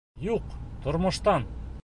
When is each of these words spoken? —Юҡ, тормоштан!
—Юҡ, 0.27 0.55
тормоштан! 0.87 1.49